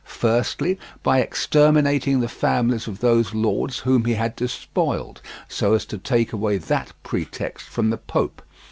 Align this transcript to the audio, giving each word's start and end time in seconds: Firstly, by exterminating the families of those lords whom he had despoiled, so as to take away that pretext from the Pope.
Firstly, 0.07 0.79
by 1.03 1.19
exterminating 1.19 2.21
the 2.21 2.27
families 2.27 2.87
of 2.87 3.01
those 3.01 3.35
lords 3.35 3.77
whom 3.81 4.05
he 4.05 4.15
had 4.15 4.35
despoiled, 4.35 5.21
so 5.47 5.75
as 5.75 5.85
to 5.85 5.99
take 5.99 6.33
away 6.33 6.57
that 6.57 6.91
pretext 7.03 7.67
from 7.69 7.91
the 7.91 7.97
Pope. 7.97 8.41